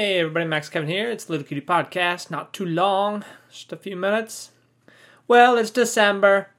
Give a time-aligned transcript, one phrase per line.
[0.00, 1.10] Hey everybody, Max Kevin here.
[1.10, 2.30] It's Little Cutie Podcast.
[2.30, 4.52] Not too long, just a few minutes.
[5.26, 6.50] Well, it's December.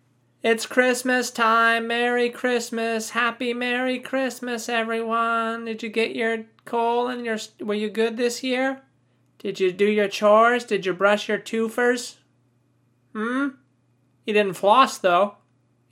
[0.43, 1.87] It's Christmas time.
[1.87, 3.11] Merry Christmas.
[3.11, 5.63] Happy Merry Christmas, everyone.
[5.63, 8.81] Did you get your coal and your were you good this year?
[9.37, 10.65] Did you do your chores?
[10.65, 12.15] Did you brush your twofers?
[13.15, 13.51] Hmm?
[14.25, 15.35] You didn't floss though.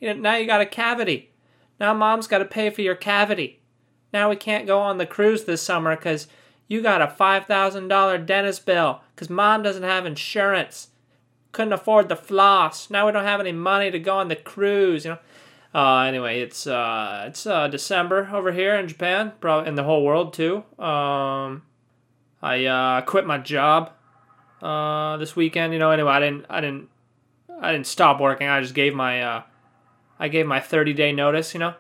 [0.01, 1.31] You didn't, now you got a cavity.
[1.79, 3.61] Now mom's got to pay for your cavity.
[4.11, 6.27] Now we can't go on the cruise this summer because
[6.67, 10.89] you got a $5,000 dentist bill because mom doesn't have insurance.
[11.51, 12.89] Couldn't afford the floss.
[12.89, 15.19] Now we don't have any money to go on the cruise, you know.
[15.73, 20.03] Uh, anyway, it's uh, it's uh, December over here in Japan, probably in the whole
[20.03, 20.63] world too.
[20.79, 21.63] Um,
[22.41, 23.91] I uh, quit my job
[24.61, 25.73] uh, this weekend.
[25.73, 26.89] You know, anyway, I didn't I didn't
[27.61, 28.47] I didn't stop working.
[28.47, 29.43] I just gave my uh,
[30.19, 31.53] I gave my 30 day notice.
[31.53, 31.73] You know,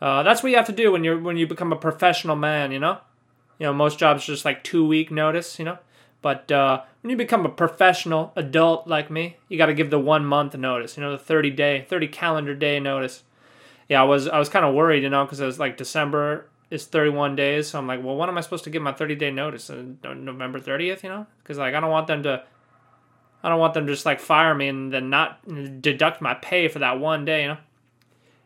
[0.00, 2.72] uh, that's what you have to do when you're when you become a professional man.
[2.72, 2.98] You know,
[3.58, 5.58] you know most jobs are just like two week notice.
[5.58, 5.78] You know,
[6.22, 9.98] but uh, when you become a professional adult like me, you got to give the
[9.98, 10.96] one month notice.
[10.96, 13.22] You know, the 30 day 30 calendar day notice.
[13.88, 15.02] Yeah, I was I was kind of worried.
[15.02, 17.68] You know, because it was like December is 31 days.
[17.68, 19.70] So I'm like, well, when am I supposed to give my 30 day notice?
[19.70, 21.26] Uh, November 30th, you know?
[21.42, 22.42] Because like I don't want them to,
[23.42, 25.40] I don't want them to just like fire me and then not
[25.80, 27.58] deduct my pay for that one day, you know?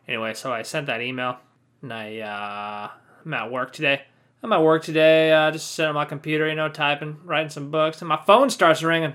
[0.07, 1.37] Anyway, so I sent that email
[1.81, 2.89] and I, uh,
[3.25, 4.03] I'm at work today.
[4.43, 7.69] I'm at work today, uh, just sitting on my computer, you know, typing, writing some
[7.69, 9.13] books, and my phone starts ringing.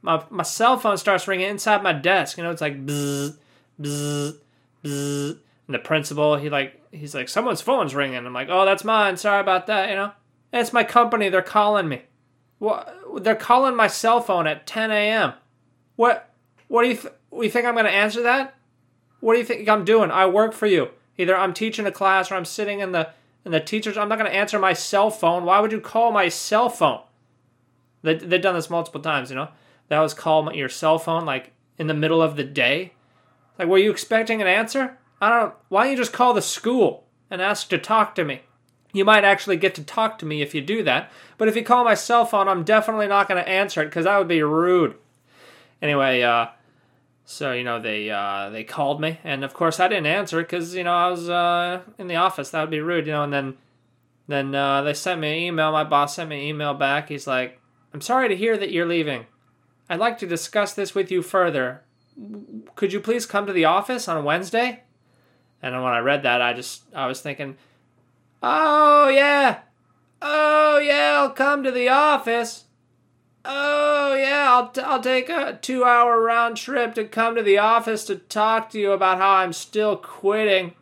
[0.00, 2.36] My, my cell phone starts ringing inside my desk.
[2.36, 3.36] You know, it's like bzzz,
[3.80, 4.38] bzzz,
[4.82, 5.38] bzzz.
[5.66, 8.26] And the principal, he like, he's like, someone's phone's ringing.
[8.26, 9.16] I'm like, oh, that's mine.
[9.16, 9.90] Sorry about that.
[9.90, 10.12] You know,
[10.52, 11.28] it's my company.
[11.28, 12.02] They're calling me.
[12.58, 12.96] What?
[13.20, 15.34] They're calling my cell phone at 10 a.m.
[15.96, 16.30] What?
[16.68, 16.96] What do you?
[16.96, 18.54] Th- you think I'm going to answer that?
[19.20, 20.10] What do you think I'm doing?
[20.10, 20.90] I work for you.
[21.16, 23.10] Either I'm teaching a class or I'm sitting in the
[23.44, 23.96] in the teachers.
[23.96, 25.44] I'm not going to answer my cell phone.
[25.44, 27.00] Why would you call my cell phone?
[28.02, 29.30] They they've done this multiple times.
[29.30, 29.48] You know,
[29.88, 32.92] that was call your cell phone like in the middle of the day.
[33.58, 34.98] Like, were you expecting an answer?
[35.20, 35.54] I don't.
[35.68, 38.42] Why don't you just call the school and ask to talk to me?
[38.92, 41.10] You might actually get to talk to me if you do that.
[41.38, 44.04] But if you call my cell phone, I'm definitely not going to answer it because
[44.04, 44.96] that would be rude.
[45.80, 46.48] Anyway, uh,
[47.32, 50.74] so you know they uh, they called me, and of course I didn't answer because
[50.74, 52.50] you know I was uh, in the office.
[52.50, 53.24] That would be rude, you know.
[53.24, 53.54] And then
[54.28, 55.72] then uh, they sent me an email.
[55.72, 57.08] My boss sent me an email back.
[57.08, 57.58] He's like,
[57.94, 59.26] "I'm sorry to hear that you're leaving.
[59.88, 61.82] I'd like to discuss this with you further.
[62.76, 64.82] Could you please come to the office on Wednesday?"
[65.62, 67.56] And when I read that, I just I was thinking,
[68.42, 69.60] "Oh yeah,
[70.20, 72.64] oh yeah, I'll come to the office."
[73.44, 77.58] Oh yeah, I'll t- I'll take a two hour round trip to come to the
[77.58, 80.74] office to talk to you about how I'm still quitting.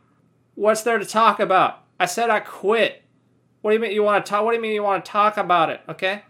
[0.56, 1.82] What's there to talk about?
[1.98, 3.02] I said I quit.
[3.62, 4.44] What do you mean you want to talk?
[4.44, 5.80] What do you mean you want to talk about it?
[5.88, 6.22] Okay,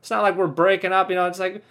[0.00, 1.08] it's not like we're breaking up.
[1.08, 1.64] You know, it's like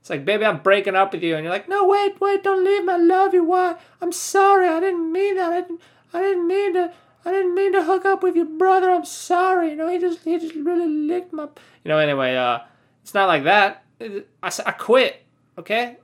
[0.00, 2.64] it's like baby, I'm breaking up with you, and you're like, no, wait, wait, don't
[2.64, 2.92] leave me.
[2.92, 3.42] I love you.
[3.42, 3.76] Why?
[4.00, 4.68] I'm sorry.
[4.68, 5.52] I didn't mean that.
[5.52, 5.80] I didn't.
[6.12, 6.92] I didn't mean to.
[7.24, 8.90] I didn't mean to hook up with your brother.
[8.90, 9.70] I'm sorry.
[9.70, 11.44] You know, he just he just really licked my.
[11.44, 11.98] You know.
[11.98, 12.60] Anyway, uh
[13.04, 13.84] it's not like that.
[14.00, 15.22] I, I quit.
[15.58, 15.98] Okay.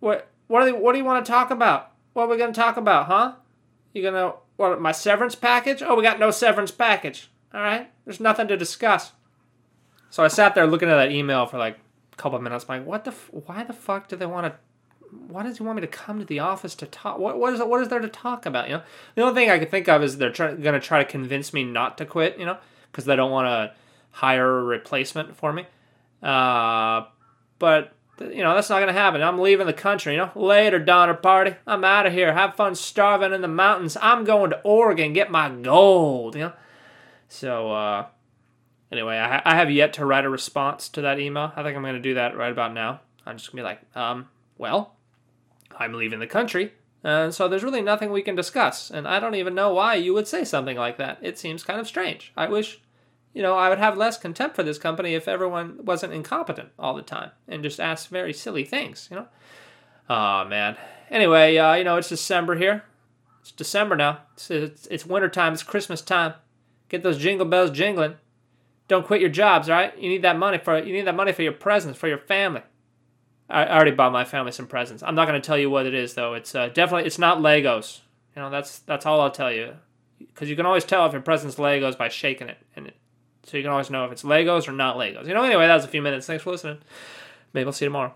[0.00, 1.92] What what do what do you want to talk about?
[2.12, 3.32] What are we gonna talk about, huh?
[3.94, 5.82] You gonna what my severance package?
[5.82, 7.30] Oh, we got no severance package.
[7.54, 7.90] All right.
[8.04, 9.12] There's nothing to discuss.
[10.10, 11.78] So I sat there looking at that email for like
[12.12, 12.66] a couple of minutes.
[12.68, 13.12] I'm like, what the?
[13.12, 14.58] F- why the fuck do they want to?
[15.28, 17.18] Why does he want me to come to the office to talk?
[17.18, 18.68] What what is what is there to talk about?
[18.68, 18.82] You know,
[19.14, 21.54] the only thing I can think of is they're try- going to try to convince
[21.54, 22.38] me not to quit.
[22.38, 22.58] You know,
[22.90, 23.74] because they don't want to
[24.10, 25.66] hire a replacement for me.
[26.22, 27.06] Uh,
[27.58, 29.22] but you know that's not gonna happen.
[29.22, 30.14] I'm leaving the country.
[30.14, 31.56] You know, later, Donner Party.
[31.66, 32.32] I'm out of here.
[32.32, 33.96] Have fun starving in the mountains.
[34.00, 36.34] I'm going to Oregon get my gold.
[36.34, 36.52] You know.
[37.28, 38.06] So uh,
[38.90, 41.52] anyway, I, I have yet to write a response to that email.
[41.56, 43.00] I think I'm gonna do that right about now.
[43.26, 44.28] I'm just gonna be like, um,
[44.58, 44.94] well,
[45.76, 46.72] I'm leaving the country.
[47.04, 48.90] And so there's really nothing we can discuss.
[48.90, 51.18] And I don't even know why you would say something like that.
[51.20, 52.32] It seems kind of strange.
[52.36, 52.80] I wish
[53.32, 56.94] you know, I would have less contempt for this company if everyone wasn't incompetent all
[56.94, 59.26] the time and just asked very silly things, you know?
[60.10, 60.76] Oh, man.
[61.10, 62.84] Anyway, uh, you know, it's December here.
[63.40, 64.20] It's December now.
[64.34, 65.52] It's, it's, it's winter time.
[65.52, 66.34] It's Christmas time.
[66.88, 68.16] Get those jingle bells jingling.
[68.88, 69.96] Don't quit your jobs, all right?
[69.98, 72.60] You need that money for you need that money for your presents for your family.
[73.48, 75.02] I, I already bought my family some presents.
[75.02, 76.34] I'm not going to tell you what it is though.
[76.34, 78.00] It's uh, definitely it's not Legos.
[78.36, 79.76] You know, that's that's all I'll tell you.
[80.18, 82.81] Because you can always tell if your present's Legos by shaking it, and it,
[83.44, 85.26] so you can always know if it's Legos or not Legos.
[85.26, 86.26] You know, anyway, that was a few minutes.
[86.26, 86.78] Thanks for listening.
[87.52, 88.14] Maybe I'll see you tomorrow.